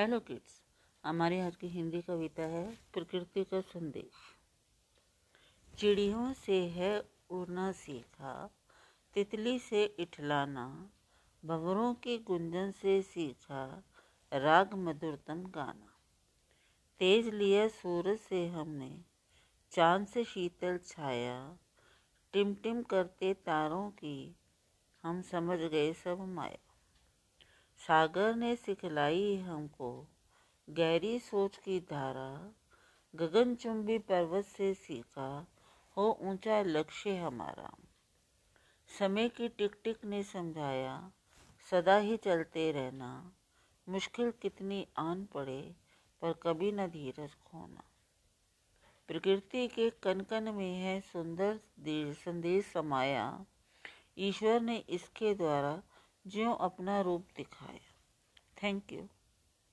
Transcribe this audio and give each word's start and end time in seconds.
Hello 0.00 0.20
kids 0.20 0.62
हमारी 1.04 1.40
आज 1.40 1.56
की 1.56 1.68
हिंदी 1.68 2.02
कविता 2.02 2.42
है 2.42 2.78
प्रकृति 2.92 3.44
का 3.44 3.60
संदेश। 3.60 4.12
चिड़ियों 5.78 6.32
से 6.32 6.64
है 6.64 7.04
उड़ना 7.30 7.72
सीखा, 7.72 8.50
तितली 9.14 9.58
से 9.58 9.84
इठलाना, 9.84 10.90
भवरों 11.44 11.94
के 11.94 12.18
गुंजन 12.18 12.70
से 12.70 13.02
सीखा, 13.02 13.82
राग 14.32 14.74
मधुरतम 14.74 15.42
गाना। 15.42 15.94
तेज 16.98 17.28
लिया 17.28 17.68
सूरज 17.68 18.18
से 18.18 18.46
हमने, 18.46 19.04
चाँद 19.70 20.06
से 20.06 20.24
शीतल 20.24 20.78
छाया 20.78 21.58
टिम 22.32 22.54
टिम 22.54 22.82
करते 22.82 23.34
तारों 23.34 23.90
की, 23.90 24.36
हम 25.02 25.22
समझ 25.22 25.58
गए 25.58 25.92
सब 25.92 26.20
माया। 26.20 26.69
सागर 27.90 28.34
ने 28.34 28.56
सिखलाई 28.56 29.36
हमको। 29.36 30.06
गहरी 30.70 31.18
सोच 31.18 31.56
की 31.56 31.80
धारा, 31.80 32.52
गगनचुंबी 33.14 33.98
पर्वत 33.98 34.44
से 34.44 34.74
सीखा, 34.74 35.46
हो 35.96 36.18
ऊँचा 36.20 36.62
लक्ष्य 36.62 37.16
हमारा। 37.16 37.74
समय 38.98 39.28
की 39.28 39.48
टिक 39.48 39.80
टिक 39.84 40.04
ने 40.04 40.22
समझाया, 40.22 41.12
सदा 41.70 41.96
ही 41.96 42.16
चलते 42.16 42.72
रहना, 42.72 43.32
मुश्किल 43.88 44.30
कितनी 44.30 44.86
आन 44.96 45.24
पड़े, 45.24 45.74
पर 46.22 46.32
कभी 46.32 46.72
न 46.72 46.86
धीरज 46.86 47.34
खोना। 47.34 47.82
प्रकृति 49.08 49.68
के 49.68 49.90
कन 49.90 50.20
कन 50.20 50.54
में 50.54 50.74
है 50.74 51.00
सुंदर 51.00 51.60
संदेश 52.12 52.66
समाया। 52.66 53.44
ईश्वर 54.18 54.60
ने 54.60 54.76
इसके 54.76 55.34
द्वारा 55.34 55.82
ज्यों 56.26 56.56
अपना 56.56 57.00
रूप 57.00 57.26
दिखाया। 57.36 57.89
Thank 58.60 58.92
you. 58.92 59.08